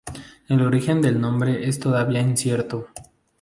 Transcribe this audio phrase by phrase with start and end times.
[0.47, 2.87] El origen del nombre es todavía incierto.